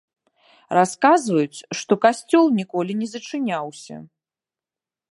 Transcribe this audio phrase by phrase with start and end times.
[0.77, 3.95] Расказваюць, што касцёл ніколі не зачыняўся.